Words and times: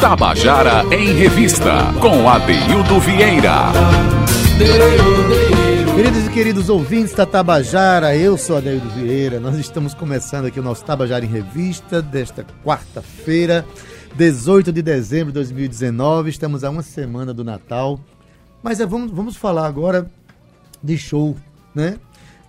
Tabajara 0.00 0.82
em 0.96 1.12
Revista, 1.12 1.92
com 2.00 2.26
Adeildo 2.26 2.98
Vieira. 3.00 3.66
Queridos 5.94 6.26
e 6.26 6.30
queridos 6.30 6.68
ouvintes 6.70 7.12
da 7.12 7.26
Tabajara, 7.26 8.16
eu 8.16 8.38
sou 8.38 8.56
Adeildo 8.56 8.88
Vieira. 8.88 9.38
Nós 9.38 9.56
estamos 9.58 9.92
começando 9.92 10.46
aqui 10.46 10.58
o 10.58 10.62
nosso 10.62 10.82
Tabajara 10.86 11.22
em 11.22 11.28
Revista 11.28 12.00
desta 12.00 12.46
quarta-feira, 12.64 13.66
18 14.16 14.72
de 14.72 14.80
dezembro 14.80 15.26
de 15.26 15.34
2019. 15.34 16.30
Estamos 16.30 16.64
a 16.64 16.70
uma 16.70 16.82
semana 16.82 17.34
do 17.34 17.44
Natal. 17.44 18.00
Mas 18.62 18.80
é, 18.80 18.86
vamos, 18.86 19.12
vamos 19.12 19.36
falar 19.36 19.66
agora 19.66 20.10
de 20.82 20.96
show, 20.96 21.36
né? 21.74 21.98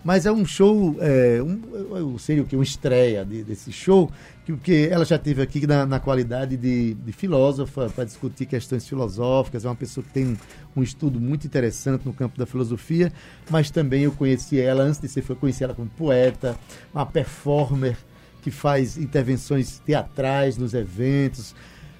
Mas 0.04 0.26
é 0.26 0.32
um 0.32 0.44
show, 0.44 0.98
é, 1.00 1.42
um, 1.44 2.18
seria 2.18 2.42
o 2.42 2.46
que? 2.46 2.56
Uma 2.56 2.64
estreia 2.64 3.24
de, 3.24 3.44
desse 3.44 3.72
show, 3.72 4.12
porque 4.46 4.90
ela 4.92 5.06
já 5.06 5.18
teve 5.18 5.42
aqui 5.42 5.68
na, 5.68 5.86
na 5.86 6.00
qualidade 6.00 6.58
de, 6.58 6.96
de 6.96 7.12
filósofa 7.12 7.88
para 7.90 8.04
discutir 8.04 8.48
questões 8.48 8.88
filosóficas. 8.88 9.64
É 9.64 9.70
uma 9.70 9.76
pessoa 9.76 10.04
que 10.04 10.12
tem 10.12 10.26
um, 10.26 10.38
um, 10.78 10.84
estudo 10.84 11.22
muito 11.22 11.46
interessante 11.46 12.04
no 12.04 12.14
campo 12.14 12.38
da 12.38 12.48
filosofia, 12.48 13.14
mas 13.50 13.70
também 13.70 14.04
eu 14.04 14.12
conheci 14.12 14.60
ela 14.60 14.84
antes 14.84 15.00
de 15.00 15.08
ser, 15.08 15.24
eu 15.30 15.38
ela 15.62 15.76
como 15.76 15.90
poeta, 15.90 16.58
uma 16.92 17.06
performer 17.06 17.96
que 18.42 18.50
faz 18.50 18.98
intervenções 18.98 19.80
teatrais 19.86 20.58
nos 20.58 20.74
eventos. 20.74 21.54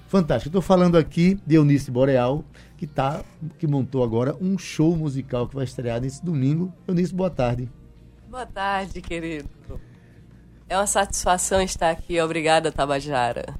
Fantástico. 0.08 0.48
Estou 0.48 0.60
falando 0.60 0.98
aqui 0.98 1.38
de 1.46 1.54
Eunice 1.54 1.90
Boreal, 1.90 2.44
que 2.76 2.86
tá, 2.86 3.22
que 3.58 3.66
montou 3.66 4.02
agora 4.02 4.36
um 4.40 4.58
show 4.58 4.96
musical 4.96 5.48
que 5.48 5.54
vai 5.54 5.64
estrear 5.64 6.00
nesse 6.00 6.22
domingo. 6.22 6.74
Eunice, 6.86 7.14
boa 7.14 7.30
tarde. 7.30 7.70
Boa 8.32 8.46
tarde, 8.46 9.02
querido. 9.02 9.46
É 10.66 10.74
uma 10.74 10.86
satisfação 10.86 11.60
estar 11.60 11.90
aqui. 11.90 12.18
Obrigada, 12.18 12.72
Tabajara. 12.72 13.54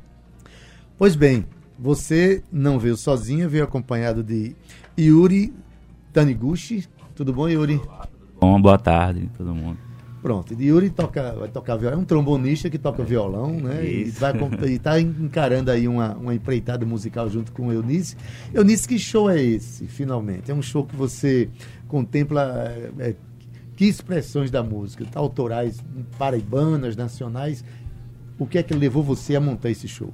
Pois 0.97 1.15
bem, 1.15 1.45
você 1.78 2.42
não 2.51 2.78
veio 2.78 2.97
sozinha, 2.97 3.47
veio 3.47 3.65
acompanhado 3.65 4.23
de 4.25 4.56
Yuri 4.98 5.53
Taniguchi. 6.11 6.89
Tudo 7.15 7.34
bom, 7.34 7.50
Yuri? 7.50 7.83
Olá, 7.87 8.06
tudo 8.06 8.41
bom? 8.41 8.62
Boa 8.62 8.78
tarde, 8.78 9.28
todo 9.37 9.55
mundo. 9.55 9.77
Pronto, 10.23 10.55
e 10.55 10.65
Yuri 10.65 10.89
toca, 10.89 11.33
vai 11.33 11.48
tocar 11.48 11.77
violão, 11.77 11.98
é 11.98 12.00
um 12.00 12.05
trombonista 12.06 12.70
que 12.70 12.78
toca 12.78 13.03
violão, 13.03 13.50
né? 13.50 13.84
Isso. 13.84 14.25
E 14.65 14.73
está 14.73 14.98
encarando 14.98 15.70
aí 15.70 15.87
uma, 15.87 16.15
uma 16.15 16.34
empreitada 16.34 16.87
musical 16.87 17.28
junto 17.28 17.53
com 17.53 17.70
Eunice. 17.70 18.17
Eunice, 18.55 18.89
que 18.89 18.98
show 18.98 19.28
é 19.28 19.43
esse, 19.43 19.87
finalmente? 19.87 20.50
É 20.50 20.55
um 20.55 20.62
show 20.62 20.87
que 20.87 20.97
você 20.97 21.50
contempla 21.89 22.73
é, 23.00 23.15
que 23.77 23.87
expressões 23.87 24.51
da 24.51 24.62
música, 24.62 25.06
autorais, 25.15 25.78
paraibanas, 26.19 26.97
nacionais, 26.97 27.65
o 28.39 28.47
que 28.47 28.59
é 28.59 28.62
que 28.62 28.75
levou 28.75 29.03
você 29.03 29.37
a 29.37 29.41
montar 29.41 29.70
esse 29.70 29.89
show? 29.89 30.12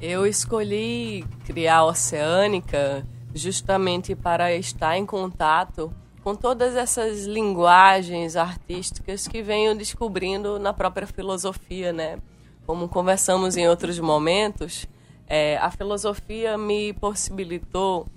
Eu 0.00 0.26
escolhi 0.26 1.24
criar 1.44 1.78
a 1.78 1.84
Oceânica 1.86 3.06
justamente 3.34 4.14
para 4.14 4.54
estar 4.54 4.96
em 4.96 5.06
contato 5.06 5.92
com 6.22 6.34
todas 6.34 6.74
essas 6.74 7.24
linguagens 7.24 8.36
artísticas 8.36 9.28
que 9.28 9.42
venho 9.42 9.76
descobrindo 9.76 10.58
na 10.58 10.72
própria 10.72 11.06
filosofia, 11.06 11.92
né? 11.92 12.18
Como 12.66 12.88
conversamos 12.88 13.56
em 13.56 13.68
outros 13.68 13.98
momentos, 14.00 14.88
é, 15.26 15.56
a 15.58 15.70
filosofia 15.70 16.58
me 16.58 16.92
possibilitou 16.92 18.08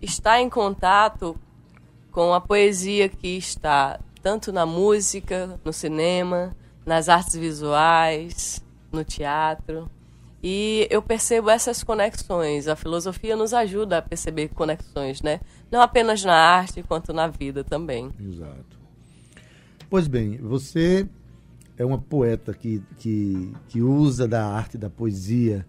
estar 0.00 0.40
em 0.40 0.48
contato 0.48 1.38
com 2.10 2.34
a 2.34 2.40
poesia 2.40 3.08
que 3.08 3.36
está 3.36 4.00
tanto 4.22 4.52
na 4.52 4.66
música, 4.66 5.58
no 5.64 5.72
cinema, 5.72 6.54
nas 6.84 7.08
artes 7.08 7.34
visuais, 7.34 8.62
no 8.92 9.04
teatro. 9.04 9.90
E 10.42 10.86
eu 10.90 11.02
percebo 11.02 11.50
essas 11.50 11.82
conexões. 11.84 12.66
A 12.66 12.74
filosofia 12.74 13.36
nos 13.36 13.52
ajuda 13.52 13.98
a 13.98 14.02
perceber 14.02 14.48
conexões, 14.48 15.20
né? 15.20 15.40
Não 15.70 15.80
apenas 15.80 16.24
na 16.24 16.34
arte, 16.34 16.82
quanto 16.82 17.12
na 17.12 17.26
vida 17.26 17.62
também. 17.62 18.10
Exato. 18.18 18.80
Pois 19.88 20.08
bem, 20.08 20.38
você 20.38 21.06
é 21.76 21.84
uma 21.84 21.98
poeta 21.98 22.54
que, 22.54 22.82
que, 22.98 23.52
que 23.68 23.82
usa 23.82 24.26
da 24.26 24.46
arte, 24.46 24.78
da 24.78 24.88
poesia, 24.88 25.66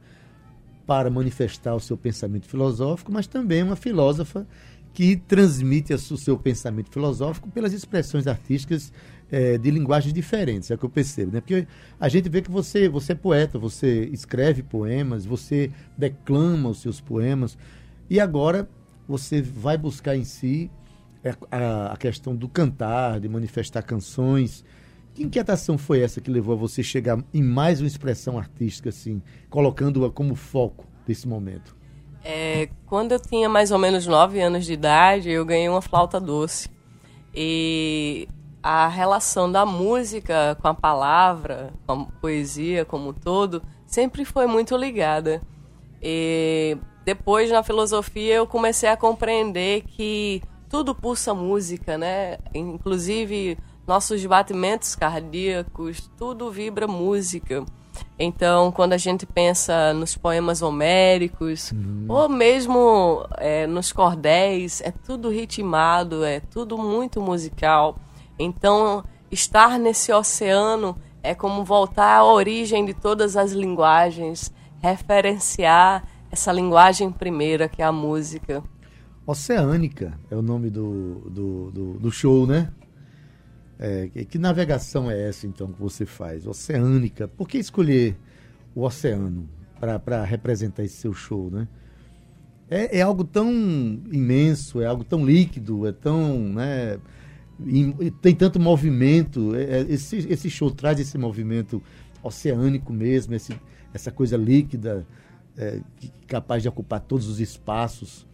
para 0.86 1.10
manifestar 1.10 1.74
o 1.74 1.80
seu 1.80 1.96
pensamento 1.96 2.48
filosófico, 2.48 3.12
mas 3.12 3.28
também 3.28 3.64
uma 3.64 3.76
filósofa 3.76 4.46
que 4.94 5.16
transmite 5.16 5.94
o 5.94 6.18
seu 6.18 6.38
pensamento 6.38 6.90
filosófico 6.92 7.50
pelas 7.50 7.74
expressões 7.74 8.28
artísticas 8.28 8.92
é, 9.32 9.58
de 9.58 9.72
linguagens 9.72 10.14
diferentes, 10.14 10.70
é 10.70 10.76
o 10.76 10.78
que 10.78 10.84
eu 10.84 10.90
percebo. 10.90 11.32
Né? 11.32 11.40
Porque 11.40 11.66
a 12.00 12.10
gente 12.10 12.28
vê 12.28 12.42
que 12.42 12.52
você, 12.52 12.90
você 12.90 13.14
é 13.14 13.16
poeta, 13.16 13.58
você 13.58 14.06
escreve 14.12 14.62
poemas, 14.62 15.26
você 15.26 15.72
declama 15.98 16.70
os 16.70 16.82
seus 16.82 17.00
poemas, 17.00 17.58
e 18.10 18.20
agora 18.20 18.70
você 19.08 19.42
vai 19.42 19.78
buscar 19.78 20.16
em 20.18 20.26
si 20.26 20.70
a, 21.50 21.94
a 21.94 21.98
questão 21.98 22.36
do 22.36 22.50
cantar, 22.50 23.20
de 23.20 23.30
manifestar 23.30 23.82
canções. 23.84 24.66
Que 25.14 25.24
inquietação 25.24 25.78
foi 25.78 26.02
essa 26.02 26.20
que 26.20 26.32
levou 26.32 26.54
a 26.56 26.58
você 26.58 26.84
chegar 26.84 27.24
em 27.34 27.42
mais 27.44 27.80
uma 27.80 27.88
expressão 27.88 28.38
artística, 28.38 28.90
assim, 28.90 29.22
colocando-a 29.50 30.10
como 30.10 30.36
foco 30.36 30.86
desse 31.06 31.28
momento? 31.28 31.76
É, 32.24 32.70
quando 32.86 33.14
eu 33.14 33.20
tinha 33.20 33.50
mais 33.50 33.72
ou 33.72 33.80
menos 33.80 34.06
9 34.06 34.40
anos 34.40 34.66
de 34.66 34.74
idade, 34.74 35.30
eu 35.30 35.46
ganhei 35.46 35.68
uma 35.68 35.82
flauta 35.82 36.20
doce. 36.20 36.70
E 37.34 38.28
a 38.62 38.88
relação 38.88 39.52
da 39.52 39.66
música 39.66 40.58
com 40.62 40.68
a 40.68 40.74
palavra, 40.74 41.74
com 41.86 41.94
a 41.94 42.06
poesia 42.20 42.86
como 42.86 43.10
um 43.10 43.14
todo, 43.14 43.62
sempre 43.86 44.24
foi 44.24 44.46
muito 44.46 44.76
ligada. 44.76 45.42
E 46.02 46.78
depois, 47.04 47.50
na 47.50 47.64
filosofia, 47.64 48.36
eu 48.36 48.48
comecei 48.48 48.90
a 48.90 48.98
compreender 48.98 49.84
que 49.84 50.42
tudo 50.70 50.94
pulsa 50.94 51.34
música, 51.34 51.98
né? 51.98 52.38
Inclusive, 52.54 53.58
nossos 53.88 54.26
batimentos 54.26 54.96
cardíacos, 54.96 56.10
tudo 56.18 56.52
vibra 56.52 56.88
música. 56.88 57.66
Então, 58.18 58.72
quando 58.72 58.94
a 58.94 58.98
gente 58.98 59.26
pensa 59.26 59.94
nos 59.94 60.16
poemas 60.16 60.62
homéricos, 60.62 61.72
uhum. 61.72 62.06
ou 62.08 62.30
mesmo 62.30 63.26
é, 63.38 63.66
nos 63.66 63.92
cordéis, 63.92 64.82
é 64.82 64.92
tudo 64.92 65.30
ritmado, 65.30 66.24
é 66.24 66.40
tudo 66.40 66.78
muito 66.78 67.20
musical. 67.22 67.98
Então, 68.38 69.04
estar 69.32 69.80
nesse 69.80 70.12
oceano 70.12 70.96
é 71.24 71.34
como 71.34 71.64
voltar 71.64 72.18
à 72.18 72.24
origem 72.24 72.86
de 72.86 72.94
todas 72.94 73.38
as 73.38 73.52
linguagens, 73.52 74.52
referenciar 74.82 76.08
essa 76.32 76.52
linguagem 76.52 77.12
primeira, 77.12 77.68
que 77.68 77.82
é 77.82 77.86
a 77.86 77.92
música. 77.92 78.64
Oceânica 79.26 80.18
é 80.30 80.36
o 80.36 80.42
nome 80.42 80.70
do, 80.70 81.22
do, 81.30 81.72
do, 81.72 81.94
do 82.00 82.12
show, 82.12 82.48
né? 82.48 82.72
É, 83.84 84.08
que 84.26 84.38
navegação 84.38 85.10
é 85.10 85.28
essa, 85.28 85.48
então, 85.48 85.74
que 85.74 85.82
você 85.82 86.06
faz? 86.06 86.46
Oceânica. 86.46 87.28
Por 87.28 87.48
que 87.48 87.58
escolher 87.58 88.16
o 88.76 88.84
oceano 88.84 89.50
para 89.80 90.24
representar 90.24 90.84
esse 90.84 90.98
seu 90.98 91.14
show, 91.14 91.50
né? 91.50 91.68
É, 92.70 93.00
é, 93.00 93.02
algo 93.02 93.24
tão 93.24 93.50
imenso, 94.12 94.82
é 94.82 94.86
algo 94.86 95.04
tão 95.04 95.26
líquido, 95.26 95.88
é 95.88 95.92
tão, 95.92 96.38
né, 96.38 97.00
tem 98.22 98.34
tanto 98.34 98.60
movimento. 98.60 99.56
É, 99.56 99.80
é, 99.80 99.82
esse, 99.90 100.18
esse 100.30 100.50
show 100.50 100.70
traz 100.72 101.00
esse 101.00 101.18
movimento 101.18 101.82
oceânico 102.24 102.94
mesmo, 102.94 103.34
esse, 103.34 103.60
essa 103.94 104.12
coisa 104.12 104.38
líquida, 104.38 105.06
é, 105.58 105.82
capaz 106.28 106.62
de 106.62 106.70
ocupar 106.70 107.02
todos 107.02 107.28
os 107.28 107.40
espaços. 107.42 108.26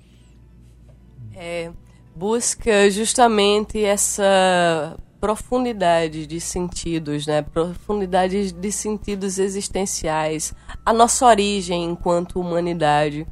É, 1.33 1.71
busca 2.15 2.89
justamente 2.91 3.83
essa 3.83 4.99
profundidade 5.19 6.25
de 6.25 6.39
sentidos, 6.39 7.25
né? 7.25 7.41
Profundidade 7.41 8.51
de 8.51 8.71
sentidos 8.71 9.39
existenciais, 9.39 10.53
a 10.85 10.93
nossa 10.93 11.25
origem 11.25 11.85
enquanto 11.85 12.39
humanidade. 12.39 13.27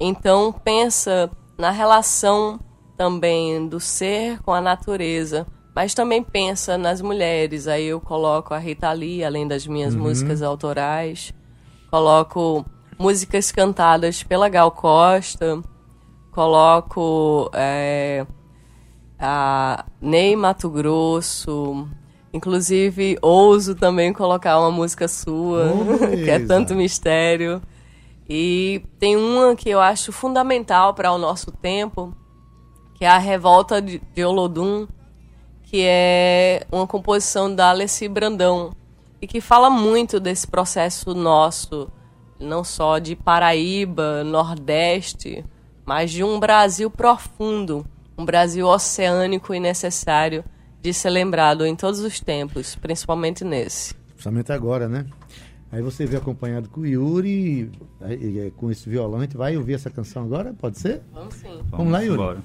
Então 0.00 0.52
pensa 0.52 1.30
na 1.58 1.70
relação 1.70 2.60
também 2.96 3.68
do 3.68 3.78
ser 3.78 4.40
com 4.42 4.52
a 4.52 4.60
natureza, 4.60 5.46
mas 5.74 5.94
também 5.94 6.22
pensa 6.22 6.78
nas 6.78 7.00
mulheres. 7.00 7.68
Aí 7.68 7.86
eu 7.86 8.00
coloco 8.00 8.54
a 8.54 8.58
Rita 8.58 8.90
Lee, 8.92 9.24
além 9.24 9.46
das 9.46 9.66
minhas 9.66 9.94
uhum. 9.94 10.02
músicas 10.02 10.42
autorais, 10.42 11.32
coloco 11.90 12.64
músicas 12.98 13.52
cantadas 13.52 14.22
pela 14.22 14.48
Gal 14.48 14.70
Costa, 14.70 15.60
coloco 16.32 17.50
é, 17.52 18.26
a 19.18 19.84
Ney 20.00 20.36
Mato 20.36 20.68
Grosso. 20.68 21.88
Inclusive, 22.32 23.18
ouso 23.22 23.74
também 23.74 24.12
colocar 24.12 24.58
uma 24.58 24.70
música 24.70 25.08
sua, 25.08 25.70
que 26.24 26.30
é 26.30 26.38
tanto 26.38 26.74
mistério. 26.74 27.62
E 28.28 28.82
tem 28.98 29.16
uma 29.16 29.54
que 29.54 29.70
eu 29.70 29.80
acho 29.80 30.12
fundamental 30.12 30.92
para 30.94 31.12
o 31.12 31.18
nosso 31.18 31.50
tempo, 31.52 32.14
que 32.94 33.04
é 33.04 33.08
a 33.08 33.18
Revolta 33.18 33.80
de, 33.80 34.02
de 34.14 34.24
Olodum, 34.24 34.86
que 35.62 35.82
é 35.82 36.66
uma 36.70 36.86
composição 36.86 37.54
da 37.54 37.70
Alessi 37.70 38.08
Brandão, 38.08 38.72
e 39.20 39.26
que 39.26 39.40
fala 39.40 39.70
muito 39.70 40.20
desse 40.20 40.46
processo 40.46 41.14
nosso 41.14 41.88
não 42.38 42.62
só 42.62 42.98
de 42.98 43.16
Paraíba, 43.16 44.22
Nordeste, 44.24 45.44
mas 45.84 46.10
de 46.10 46.22
um 46.22 46.38
Brasil 46.38 46.90
profundo, 46.90 47.86
um 48.16 48.24
Brasil 48.24 48.66
oceânico 48.66 49.54
e 49.54 49.60
necessário 49.60 50.44
de 50.80 50.92
ser 50.92 51.10
lembrado 51.10 51.66
em 51.66 51.74
todos 51.74 52.00
os 52.00 52.20
tempos, 52.20 52.76
principalmente 52.76 53.44
nesse. 53.44 53.94
Principalmente 54.14 54.52
agora, 54.52 54.88
né? 54.88 55.06
Aí 55.70 55.82
você 55.82 56.06
veio 56.06 56.20
acompanhado 56.20 56.68
com 56.68 56.80
o 56.80 56.86
Yuri, 56.86 57.70
aí, 58.00 58.52
com 58.56 58.70
esse 58.70 58.88
violão. 58.88 59.18
A 59.18 59.22
gente 59.22 59.36
vai 59.36 59.56
ouvir 59.56 59.74
essa 59.74 59.90
canção 59.90 60.22
agora? 60.22 60.54
Pode 60.54 60.78
ser? 60.78 61.02
Vamos 61.12 61.34
sim. 61.34 61.48
Vamos, 61.48 61.70
Vamos 61.70 61.92
lá, 61.92 62.00
Yuri. 62.00 62.14
Embora. 62.14 62.42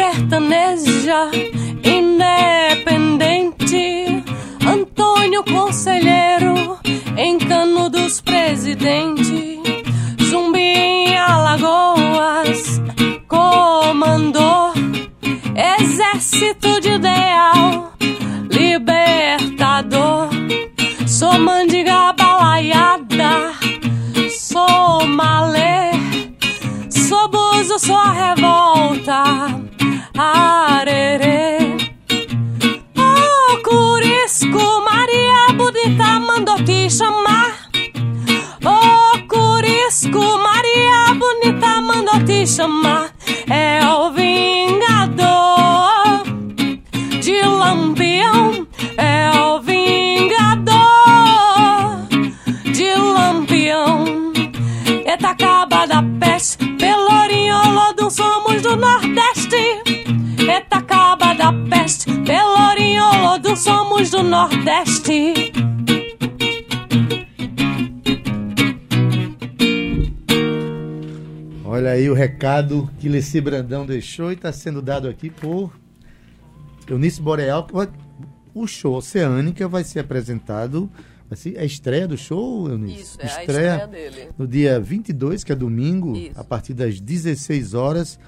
Sertaneja 0.00 1.30
independente. 1.84 2.24
Antônio 4.66 5.44
Conselheiro, 5.44 6.78
em 7.18 7.36
Cano 7.38 7.90
dos 7.90 8.22
Presidentes. 8.22 9.60
Zumbi 10.24 10.58
em 10.58 11.18
Alagoas, 11.18 12.80
comandou. 13.28 14.72
Exército 15.78 16.80
de 16.80 16.92
ideal, 16.92 17.92
libertador. 18.50 20.30
Sou 21.06 21.38
mandiga 21.38 22.14
balaiada, 22.14 23.52
sou 24.30 25.06
malê. 25.06 25.90
Sou 26.88 27.28
buzo, 27.28 27.78
sou 27.78 27.96
a 27.96 28.12
revolta 28.12 28.69
chamar. 36.90 37.70
Oh, 38.64 39.18
Curisco, 39.28 40.38
Maria 40.38 41.14
Bonita 41.14 41.80
mandou 41.80 42.24
te 42.24 42.44
chamar. 42.46 43.10
É 43.48 43.80
o 43.86 44.10
vingador 44.10 45.22
de 47.20 47.40
Lampião. 47.42 48.66
É 48.96 49.30
o 49.38 49.60
vingador 49.60 50.74
de 52.72 52.94
Lampião. 52.94 54.32
Eta 55.06 55.30
acaba 55.30 55.86
da 55.86 56.02
peste, 56.18 56.66
Pelourinho, 56.76 58.10
somos 58.10 58.62
do 58.62 58.76
Nordeste. 58.76 59.80
Etacaba 60.48 61.34
da 61.34 61.52
peste, 61.68 62.10
Pelourinho, 62.22 63.00
somos 63.56 64.10
do 64.10 64.22
Nordeste. 64.22 64.89
Recado 72.40 72.88
que 72.98 73.06
Leci 73.06 73.38
Brandão 73.38 73.84
deixou 73.84 74.30
e 74.30 74.34
está 74.34 74.50
sendo 74.50 74.80
dado 74.80 75.06
aqui 75.06 75.28
por 75.28 75.78
Eunice 76.88 77.20
Boreal. 77.20 77.66
O 78.54 78.66
show 78.66 78.94
Oceânica 78.94 79.68
vai 79.68 79.84
ser 79.84 80.00
apresentado 80.00 80.90
vai 81.28 81.36
ser 81.36 81.58
a 81.58 81.64
estreia 81.64 82.08
do 82.08 82.16
show, 82.16 82.66
Eunice? 82.66 83.02
Isso, 83.02 83.18
é 83.20 83.26
estreia, 83.26 83.74
a 83.74 83.84
estreia 83.84 83.86
dele. 83.86 84.30
No 84.38 84.48
dia 84.48 84.80
22, 84.80 85.44
que 85.44 85.52
é 85.52 85.54
domingo, 85.54 86.16
Isso. 86.16 86.40
a 86.40 86.42
partir 86.42 86.72
das 86.72 86.98
16 86.98 87.74
horas 87.74 88.18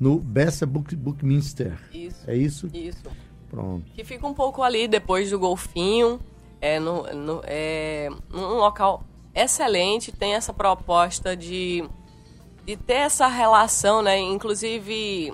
no 0.00 0.18
Bessa 0.18 0.66
Book, 0.66 0.96
Bookminster. 0.96 1.78
Isso. 1.94 2.24
É 2.26 2.36
isso? 2.36 2.68
Isso. 2.74 3.04
Pronto. 3.48 3.86
Que 3.94 4.02
fica 4.02 4.26
um 4.26 4.34
pouco 4.34 4.64
ali 4.64 4.88
depois 4.88 5.30
do 5.30 5.38
Golfinho. 5.38 6.18
É, 6.60 6.80
no, 6.80 7.04
no, 7.14 7.40
é 7.44 8.08
um 8.34 8.56
local 8.56 9.04
excelente, 9.32 10.10
tem 10.10 10.34
essa 10.34 10.52
proposta 10.52 11.36
de, 11.36 11.88
de 12.64 12.76
ter 12.76 12.94
essa 12.94 13.26
relação, 13.26 14.02
né? 14.02 14.18
Inclusive, 14.18 15.32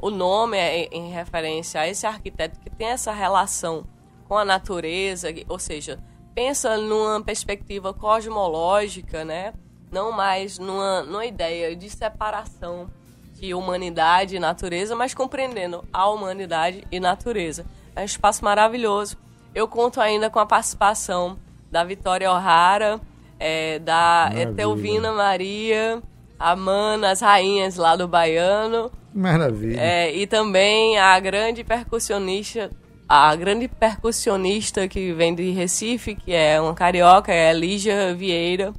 o 0.00 0.10
nome 0.10 0.56
é 0.56 0.88
em 0.92 1.10
referência 1.10 1.80
a 1.80 1.88
esse 1.88 2.06
arquiteto 2.06 2.60
que 2.60 2.70
tem 2.70 2.88
essa 2.88 3.12
relação 3.12 3.84
com 4.28 4.36
a 4.36 4.44
natureza, 4.44 5.28
ou 5.48 5.58
seja, 5.58 5.98
pensa 6.34 6.76
numa 6.76 7.20
perspectiva 7.22 7.92
cosmológica, 7.92 9.24
né? 9.24 9.54
Não 9.90 10.12
mais 10.12 10.58
numa, 10.58 11.02
numa 11.02 11.26
ideia 11.26 11.74
de 11.74 11.88
separação 11.88 12.90
de 13.34 13.54
humanidade 13.54 14.36
e 14.36 14.38
natureza, 14.38 14.94
mas 14.94 15.14
compreendendo 15.14 15.84
a 15.92 16.08
humanidade 16.08 16.86
e 16.92 17.00
natureza. 17.00 17.64
É 17.96 18.02
um 18.02 18.04
espaço 18.04 18.44
maravilhoso. 18.44 19.16
Eu 19.54 19.66
conto 19.66 20.00
ainda 20.00 20.28
com 20.28 20.38
a 20.38 20.46
participação 20.46 21.38
da 21.70 21.82
Vitória 21.84 22.30
O'Hara, 22.30 23.00
é, 23.38 23.78
da 23.78 24.30
Etelvina 24.36 25.12
Maria, 25.12 26.02
a 26.38 26.54
Mana, 26.54 27.10
as 27.10 27.20
rainhas 27.20 27.76
lá 27.76 27.96
do 27.96 28.06
Baiano. 28.06 28.90
Maravilha. 29.12 29.80
É, 29.80 30.14
e 30.14 30.26
também 30.26 30.98
a 30.98 31.18
grande 31.18 31.64
percussionista, 31.64 32.70
a 33.08 33.34
grande 33.34 33.66
percussionista 33.66 34.86
que 34.86 35.12
vem 35.12 35.34
de 35.34 35.50
Recife, 35.50 36.14
que 36.14 36.32
é 36.32 36.60
uma 36.60 36.74
carioca, 36.74 37.32
é 37.32 37.52
Lígia 37.52 38.14
Vieira. 38.14 38.72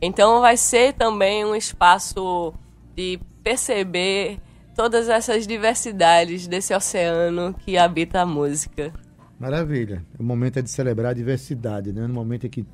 Então 0.00 0.40
vai 0.40 0.56
ser 0.56 0.94
também 0.94 1.44
um 1.44 1.54
espaço 1.54 2.52
de 2.94 3.20
perceber 3.42 4.38
todas 4.74 5.08
essas 5.08 5.46
diversidades 5.46 6.46
desse 6.46 6.74
oceano 6.74 7.54
que 7.54 7.78
habita 7.78 8.22
a 8.22 8.26
música. 8.26 8.92
Maravilha. 9.38 10.04
O 10.18 10.22
momento 10.22 10.58
é 10.58 10.62
de 10.62 10.70
celebrar 10.70 11.10
a 11.10 11.14
diversidade, 11.14 11.92
né? 11.92 12.06
No 12.06 12.14
momento 12.14 12.46
em 12.46 12.50
que 12.50 12.66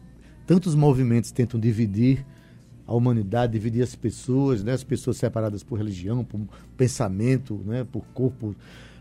tantos 0.46 0.74
movimentos 0.74 1.30
tentam 1.30 1.58
dividir 1.58 2.24
a 2.90 2.94
humanidade, 2.94 3.52
dividir 3.52 3.84
as 3.84 3.94
pessoas, 3.94 4.64
né? 4.64 4.72
As 4.72 4.82
pessoas 4.82 5.16
separadas 5.16 5.62
por 5.62 5.78
religião, 5.78 6.24
por 6.24 6.40
pensamento, 6.76 7.62
né? 7.64 7.86
Por 7.90 8.04
corpo. 8.12 8.56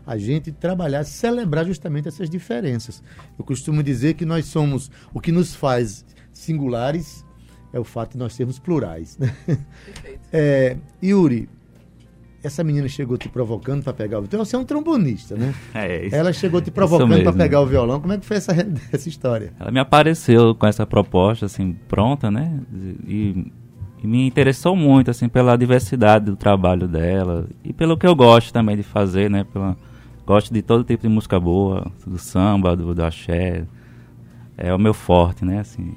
A 0.06 0.16
gente 0.16 0.52
trabalhar, 0.52 1.02
celebrar 1.02 1.66
justamente 1.66 2.06
essas 2.06 2.30
diferenças. 2.30 3.02
Eu 3.36 3.44
costumo 3.44 3.82
dizer 3.82 4.14
que 4.14 4.24
nós 4.24 4.46
somos 4.46 4.92
o 5.12 5.20
que 5.20 5.32
nos 5.32 5.56
faz 5.56 6.04
singulares 6.32 7.24
é 7.72 7.80
o 7.80 7.84
fato 7.84 8.12
de 8.12 8.18
nós 8.18 8.32
sermos 8.32 8.60
plurais. 8.60 9.18
Né? 9.18 9.34
Perfeito. 9.44 10.20
É, 10.32 10.76
Yuri, 11.02 11.48
essa 12.44 12.62
menina 12.62 12.88
chegou 12.88 13.18
te 13.18 13.28
provocando 13.28 13.82
para 13.82 13.92
pegar 13.92 14.18
o 14.18 14.22
violão. 14.22 14.44
Você 14.44 14.56
é 14.56 14.58
um 14.58 14.64
trombonista, 14.64 15.36
né? 15.36 15.52
É, 15.74 16.06
isso. 16.06 16.14
Ela 16.14 16.32
chegou 16.32 16.60
te 16.60 16.70
provocando 16.70 17.22
para 17.22 17.32
pegar 17.32 17.60
o 17.60 17.66
violão. 17.66 18.00
Como 18.00 18.12
é 18.12 18.18
que 18.18 18.24
foi 18.24 18.36
essa, 18.36 18.52
essa 18.92 19.08
história? 19.08 19.52
Ela 19.58 19.70
me 19.70 19.80
apareceu 19.80 20.54
com 20.54 20.66
essa 20.66 20.86
proposta, 20.86 21.46
assim, 21.46 21.72
pronta, 21.88 22.30
né? 22.30 22.60
E, 23.06 23.52
e, 24.02 24.06
me 24.06 24.26
interessou 24.26 24.74
muito, 24.74 25.10
assim, 25.10 25.28
pela 25.28 25.56
diversidade 25.56 26.26
do 26.26 26.36
trabalho 26.36 26.88
dela 26.88 27.46
e 27.64 27.72
pelo 27.72 27.96
que 27.96 28.06
eu 28.06 28.14
gosto 28.14 28.52
também 28.52 28.76
de 28.76 28.82
fazer, 28.82 29.30
né? 29.30 29.44
Pela, 29.52 29.76
gosto 30.26 30.52
de 30.52 30.62
todo 30.62 30.84
tipo 30.84 31.02
de 31.02 31.08
música 31.08 31.38
boa, 31.38 31.90
do 32.06 32.18
samba, 32.18 32.76
do, 32.76 32.94
do 32.94 33.04
axé. 33.04 33.64
É 34.56 34.74
o 34.74 34.78
meu 34.78 34.92
forte, 34.92 35.44
né? 35.44 35.60
Assim, 35.60 35.94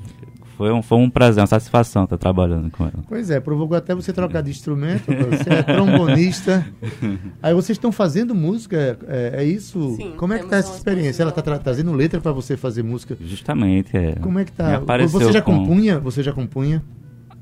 foi 0.58 0.72
um, 0.72 0.82
foi 0.82 0.98
um 0.98 1.10
prazer, 1.10 1.42
uma 1.42 1.48
satisfação 1.48 2.04
estar 2.04 2.18
trabalhando 2.18 2.70
com 2.72 2.84
ela. 2.84 3.04
Pois 3.08 3.30
é, 3.30 3.40
provocou 3.40 3.76
até 3.76 3.94
você 3.96 4.14
trocar 4.14 4.42
de 4.42 4.52
instrumento, 4.52 5.06
você 5.06 5.50
é 5.50 5.64
trombonista. 5.64 6.66
Aí 7.42 7.54
vocês 7.54 7.76
estão 7.76 7.92
fazendo 7.92 8.36
música, 8.36 8.98
é, 9.08 9.42
é 9.42 9.44
isso? 9.44 9.96
Sim, 9.96 10.14
Como 10.16 10.34
é 10.34 10.38
que 10.38 10.46
está 10.46 10.58
essa 10.58 10.76
experiência? 10.76 11.24
Ela 11.24 11.32
está 11.32 11.42
tra 11.42 11.58
trazendo 11.58 11.92
letra 11.92 12.22
para 12.22 12.32
você 12.32 12.56
fazer 12.56 12.84
música? 12.84 13.18
Justamente, 13.20 13.98
é. 13.98 14.16
Como 14.16 14.40
é 14.40 14.46
que 14.46 14.52
tá? 14.52 14.80
Você 15.08 15.32
já 15.32 15.42
com... 15.42 15.58
compunha? 15.58 16.00
Você 16.00 16.22
já 16.22 16.32
compunha? 16.32 16.82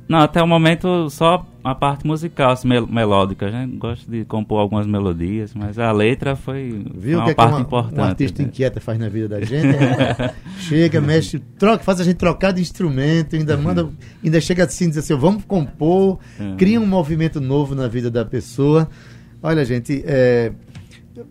Não, 0.07 0.19
até 0.19 0.41
o 0.43 0.47
momento 0.47 1.09
só 1.09 1.45
a 1.63 1.75
parte 1.75 2.05
musical, 2.05 2.51
assim, 2.51 2.67
mel 2.67 2.87
melódica. 2.87 3.49
Né? 3.49 3.69
Gosto 3.77 4.09
de 4.09 4.25
compor 4.25 4.59
algumas 4.59 4.85
melodias, 4.85 5.53
mas 5.53 5.77
a 5.77 5.91
letra 5.91 6.35
foi, 6.35 6.83
Viu 6.93 7.19
uma 7.19 7.25
que 7.25 7.31
é 7.31 7.33
parte 7.33 7.49
que 7.49 7.55
uma, 7.55 7.61
importante. 7.61 7.99
Um 7.99 8.03
artista 8.03 8.41
né? 8.41 8.49
inquieta 8.49 8.79
faz 8.81 8.99
na 8.99 9.09
vida 9.09 9.27
da 9.27 9.41
gente. 9.41 9.67
Né? 9.67 10.33
chega, 10.59 10.99
mexe, 10.99 11.39
troca, 11.57 11.83
faz 11.83 12.01
a 12.01 12.03
gente 12.03 12.17
trocar 12.17 12.51
de 12.51 12.61
instrumento, 12.61 13.35
ainda 13.35 13.55
manda, 13.57 13.89
ainda 14.23 14.41
chega 14.41 14.63
assim, 14.63 14.89
diz 14.89 14.97
assim, 14.97 15.15
vamos 15.15 15.43
compor, 15.45 16.19
é. 16.39 16.55
cria 16.57 16.79
um 16.79 16.85
movimento 16.85 17.39
novo 17.39 17.75
na 17.75 17.87
vida 17.87 18.09
da 18.09 18.25
pessoa. 18.25 18.89
Olha, 19.43 19.63
gente, 19.65 20.03
é, 20.05 20.51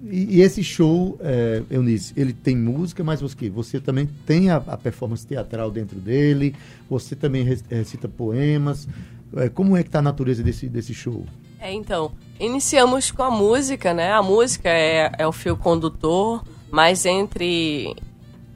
e, 0.03 0.41
esse 0.41 0.63
show, 0.63 1.19
é, 1.21 1.63
Eunice, 1.71 2.13
ele 2.17 2.33
tem 2.33 2.57
música, 2.57 3.03
mas 3.03 3.21
você, 3.21 3.49
você 3.49 3.81
também 3.81 4.07
tem 4.27 4.51
a, 4.51 4.57
a 4.57 4.77
performance 4.77 5.27
teatral 5.27 5.71
dentro 5.71 5.99
dele, 5.99 6.55
você 6.89 7.17
também 7.17 7.45
recita 7.69 8.09
poemas. 8.09 8.89
É, 9.37 9.49
como 9.49 9.77
é 9.77 9.83
que 9.83 9.89
está 9.89 10.01
a 10.01 10.03
natureza 10.03 10.43
desse, 10.43 10.69
desse 10.69 10.93
show? 10.93 11.25
É, 11.59 11.73
então, 11.73 12.13
iniciamos 12.39 13.11
com 13.11 13.23
a 13.23 13.31
música, 13.31 13.93
né? 13.93 14.13
A 14.13 14.23
música 14.23 14.69
é, 14.69 15.13
é 15.19 15.27
o 15.27 15.33
fio 15.33 15.57
condutor, 15.57 16.43
mas 16.71 17.05
entre 17.05 17.95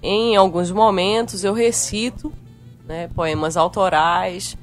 em 0.03 0.37
alguns 0.37 0.71
momentos 0.71 1.45
eu 1.45 1.53
recito 1.53 2.33
né, 2.87 3.09
poemas 3.15 3.57
autorais, 3.57 4.57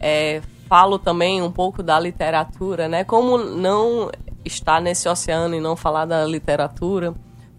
é, 0.00 0.40
falo 0.68 0.98
também 0.98 1.42
um 1.42 1.50
pouco 1.50 1.82
da 1.82 1.98
literatura, 1.98 2.88
né? 2.88 3.04
Como 3.04 3.38
não 3.38 4.10
estar 4.44 4.80
nesse 4.80 5.08
oceano 5.08 5.54
e 5.54 5.60
não 5.60 5.76
falar 5.76 6.04
da 6.04 6.24
literatura, 6.24 7.14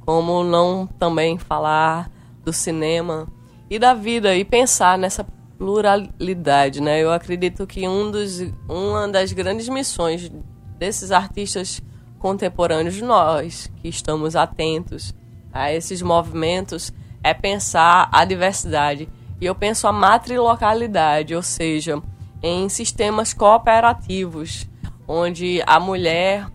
como 0.06 0.44
não 0.44 0.88
também 0.88 1.38
falar 1.38 2.10
do 2.44 2.52
cinema 2.52 3.28
e 3.70 3.78
da 3.78 3.94
vida 3.94 4.36
e 4.36 4.44
pensar 4.44 4.98
nessa 4.98 5.26
pluralidade, 5.58 6.82
né? 6.82 7.00
Eu 7.02 7.12
acredito 7.12 7.68
que 7.68 7.88
um 7.88 8.10
dos, 8.10 8.40
uma 8.68 9.08
das 9.08 9.32
grandes 9.32 9.70
missões 9.70 10.32
desses 10.78 11.12
artistas 11.12 11.82
contemporâneos 12.18 13.00
nós 13.02 13.72
que 13.78 13.88
estamos 13.88 14.36
atentos 14.36 15.14
a 15.54 15.72
esses 15.72 16.02
movimentos 16.02 16.92
é 17.24 17.34
pensar 17.34 18.10
a 18.12 18.26
diversidade 18.26 19.08
e 19.40 19.46
eu 19.46 19.54
penso 19.54 19.88
a 19.88 19.92
matrilocalidade, 19.92 21.36
ou 21.36 21.44
seja, 21.44 22.02
em 22.42 22.68
sistemas 22.70 23.34
cooperativos 23.34 24.68
onde 25.08 25.62
a 25.68 25.80
mulher 25.80 26.48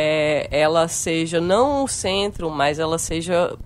é, 0.00 0.46
ela 0.52 0.86
seja 0.86 1.40
não 1.40 1.82
o 1.82 1.88
centro, 1.88 2.48
mas 2.48 2.78
ela 2.78 3.00
seja 3.00 3.58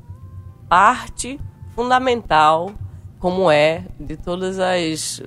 parte 0.66 1.38
fundamental, 1.74 2.72
como 3.18 3.50
é, 3.50 3.84
de 4.00 4.16
todas 4.16 4.58
as 4.58 5.22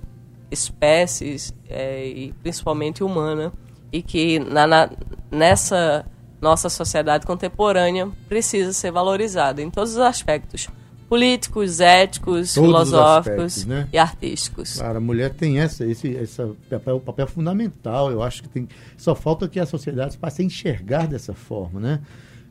espécies, 0.49 1.53
é, 1.69 2.07
e 2.07 2.33
principalmente 2.41 3.03
humana, 3.03 3.53
e 3.91 4.01
que 4.01 4.39
na, 4.39 4.65
na, 4.65 4.89
nessa 5.29 6.07
nossa 6.41 6.69
sociedade 6.69 7.27
contemporânea 7.27 8.09
precisa 8.27 8.73
ser 8.73 8.89
valorizada 8.89 9.61
em 9.61 9.69
todos 9.69 9.91
os 9.91 9.99
aspectos 9.99 10.67
políticos, 11.07 11.79
éticos, 11.79 12.53
Todos 12.53 12.67
filosóficos 12.67 13.27
aspectos, 13.27 13.65
né? 13.65 13.87
e 13.91 13.97
artísticos. 13.97 14.77
Claro, 14.77 14.97
a 14.97 15.01
mulher 15.01 15.33
tem 15.33 15.59
essa, 15.59 15.85
esse, 15.85 16.09
esse 16.09 16.41
papel, 16.69 16.99
papel 16.99 17.27
fundamental. 17.27 18.11
Eu 18.11 18.23
acho 18.23 18.43
que 18.43 18.49
tem. 18.49 18.67
Só 18.97 19.13
falta 19.15 19.47
que 19.47 19.59
a 19.59 19.65
sociedade 19.65 20.17
passe 20.17 20.41
a 20.41 20.45
enxergar 20.45 21.07
dessa 21.07 21.33
forma, 21.33 21.79
né? 21.79 22.01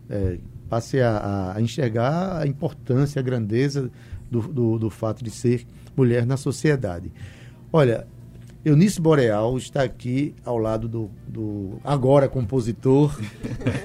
É, 0.09 0.39
passe 0.69 1.01
a, 1.01 1.55
a, 1.57 1.61
enxergar 1.61 2.39
a 2.41 2.47
importância, 2.47 3.21
a 3.21 3.23
grandeza 3.23 3.91
do, 4.31 4.41
do, 4.41 4.79
do 4.79 4.91
fato 4.91 5.23
de 5.23 5.31
ser 5.31 5.67
mulher 5.97 6.27
na 6.27 6.37
sociedade. 6.37 7.13
Olha, 7.73 8.07
Eunice 8.65 8.99
Boreal 8.99 9.59
está 9.59 9.83
aqui 9.83 10.35
ao 10.43 10.57
lado 10.57 10.89
do, 10.89 11.11
do 11.29 11.79
agora 11.85 12.27
compositor, 12.29 13.15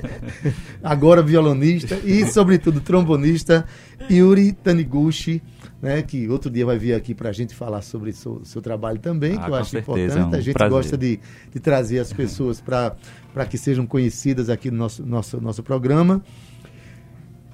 agora 0.82 1.22
violonista 1.22 1.96
e, 2.06 2.26
sobretudo, 2.26 2.80
trombonista 2.80 3.66
Yuri 4.10 4.54
Taniguchi, 4.54 5.44
né, 5.82 6.02
que 6.02 6.30
outro 6.30 6.50
dia 6.50 6.66
vai 6.66 6.78
vir 6.78 6.94
aqui 6.94 7.14
para 7.14 7.28
a 7.30 7.34
gente 7.34 7.54
falar 7.54 7.82
sobre 7.82 8.12
o 8.12 8.14
seu, 8.14 8.42
seu, 8.46 8.62
trabalho 8.62 9.00
também, 9.00 9.36
ah, 9.38 9.44
que 9.44 9.50
eu 9.50 9.56
acho 9.56 9.72
certeza, 9.72 9.92
importante. 9.92 10.18
É 10.18 10.26
um 10.26 10.40
a 10.40 10.42
gente 10.42 10.54
prazer. 10.54 10.72
gosta 10.72 10.98
de, 10.98 11.20
de 11.52 11.60
trazer 11.60 12.00
as 12.00 12.14
pessoas 12.14 12.62
para 12.62 13.46
que 13.50 13.58
sejam 13.58 13.86
conhecidas 13.86 14.50
aqui 14.50 14.72
no 14.72 14.78
nosso, 14.78 15.06
nosso, 15.06 15.42
nosso 15.42 15.62
programa. 15.62 16.24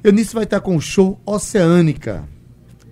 Eunice 0.03 0.35
vai 0.35 0.43
estar 0.43 0.59
com 0.59 0.75
o 0.75 0.81
show 0.81 1.19
Oceânica 1.25 2.23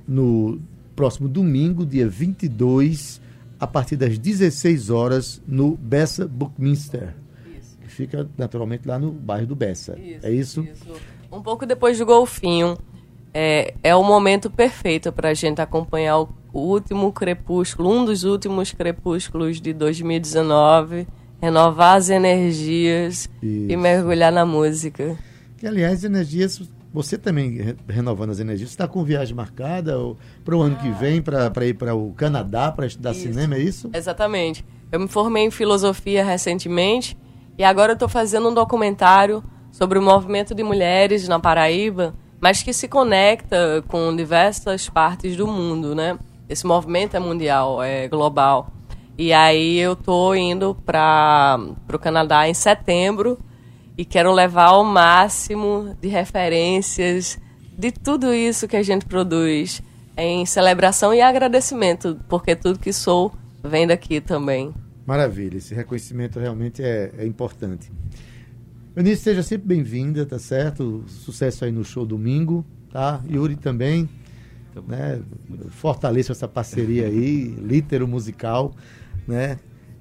no 0.08 0.60
próximo 0.96 1.28
domingo, 1.28 1.86
dia 1.86 2.10
22 2.10 3.22
a 3.64 3.68
partir 3.68 3.96
das 3.96 4.20
16 4.20 4.90
horas 4.90 5.42
no 5.48 5.78
Bessa 5.78 6.28
Buckminster. 6.28 7.16
Isso. 7.58 7.78
Que 7.78 7.88
fica 7.88 8.30
naturalmente 8.38 8.86
lá 8.86 9.00
no 9.00 9.10
bairro 9.10 9.48
do 9.48 9.56
Bessa. 9.56 9.98
Isso, 9.98 10.26
é 10.26 10.32
isso? 10.32 10.62
isso? 10.64 11.02
Um 11.32 11.42
pouco 11.42 11.66
depois 11.66 11.98
do 11.98 12.06
Golfinho. 12.06 12.78
É, 13.34 13.74
é 13.82 13.96
o 13.96 14.04
momento 14.04 14.50
perfeito 14.52 15.12
para 15.14 15.30
a 15.30 15.34
gente 15.34 15.62
acompanhar 15.62 16.20
o, 16.20 16.30
o 16.52 16.60
último 16.60 17.12
crepúsculo, 17.14 17.90
um 17.90 18.04
dos 18.04 18.26
últimos 18.26 18.74
crepúsculos 18.74 19.62
de 19.62 19.74
2019, 19.74 21.08
renovar 21.42 21.96
as 21.96 22.10
energias 22.10 23.30
e 23.42 23.76
mergulhar 23.78 24.32
na 24.32 24.46
música. 24.46 25.18
Que, 25.58 25.66
aliás, 25.66 26.04
energias 26.04 26.62
você 26.94 27.18
também 27.18 27.76
renovando 27.90 28.30
as 28.30 28.40
energias. 28.40 28.70
Está 28.70 28.88
com 28.88 29.04
viagem 29.04 29.36
marcada 29.36 29.96
para 30.46 30.56
o 30.56 30.62
ano 30.62 30.76
que 30.76 30.92
vem 30.92 31.22
para 31.22 31.66
ir 31.66 31.74
para 31.74 31.96
o 31.96 32.14
Canadá 32.14 32.72
para 32.72 32.86
estudar 32.86 33.12
isso. 33.12 33.22
cinema, 33.22 33.56
é 33.56 33.60
isso? 33.60 33.90
Exatamente. 33.94 34.64
Eu 34.92 35.00
me 35.00 35.08
formei 35.08 35.44
em 35.44 35.52
filosofia 35.52 36.24
recentemente 36.24 37.18
e 37.58 37.64
agora 37.64 37.94
estou 37.94 38.08
fazendo 38.08 38.50
um 38.50 38.54
documentário 38.54 39.44
sobre 39.72 39.98
o 39.98 40.02
movimento 40.02 40.54
de 40.54 40.62
mulheres 40.62 41.28
na 41.28 41.40
Paraíba, 41.40 42.14
mas 42.40 42.62
que 42.62 42.72
se 42.72 42.88
conecta 42.88 43.84
com 43.88 44.16
diversas 44.16 44.88
partes 44.88 45.36
do 45.36 45.48
mundo, 45.48 45.96
né? 45.96 46.20
Esse 46.48 46.68
movimento 46.68 47.18
é 47.18 47.20
mundial, 47.20 47.82
é 47.82 48.08
global. 48.08 48.72
E 49.18 49.34
aí 49.34 49.80
eu 49.80 49.94
estou 49.94 50.36
indo 50.36 50.76
para 50.86 51.60
o 51.92 51.98
Canadá 51.98 52.48
em 52.48 52.54
setembro 52.54 53.40
e 53.98 54.06
quero 54.06 54.32
levar 54.32 54.70
ao 54.70 54.84
máximo 54.84 55.96
de 56.02 56.08
referências 56.08 57.38
de 57.78 57.92
tudo 57.92 58.34
isso 58.34 58.68
que 58.68 58.76
a 58.76 58.84
gente 58.84 59.06
produz 59.06 59.82
em 60.16 60.46
celebração 60.46 61.14
e 61.14 61.22
agradecimento, 61.22 62.20
porque 62.28 62.56
tudo 62.56 62.80
que 62.80 62.94
sou 62.94 63.34
vem 63.64 63.88
daqui 63.88 64.22
também. 64.22 64.74
Maravilha, 65.06 65.58
esse 65.58 65.74
reconhecimento 65.74 66.40
realmente 66.40 66.82
é, 66.82 67.12
é 67.18 67.26
importante. 67.26 67.92
Eunice, 68.96 69.24
seja 69.24 69.42
sempre 69.42 69.68
bem-vinda, 69.68 70.26
tá 70.26 70.38
certo? 70.38 71.04
Sucesso 71.08 71.66
aí 71.66 71.72
no 71.72 71.84
show 71.84 72.06
domingo, 72.06 72.64
tá? 72.92 73.22
Yuri 73.30 73.56
também, 73.56 74.08
né? 74.88 75.20
Fortaleça 75.70 76.32
essa 76.32 76.48
parceria 76.48 77.08
aí, 77.08 77.48
litero 77.60 78.08
musical, 78.08 78.74
né? 79.28 79.58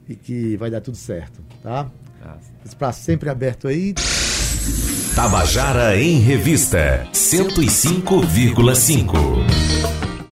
E 0.08 0.14
que 0.14 0.56
vai 0.58 0.70
dar 0.70 0.82
tudo 0.82 0.96
certo, 0.96 1.40
tá? 1.62 1.90
Espaço 2.64 3.02
sempre 3.02 3.28
aberto 3.28 3.68
aí. 3.68 3.94
Tabajara 5.14 6.00
em 6.00 6.20
Revista 6.20 7.06
105,5. 7.12 9.91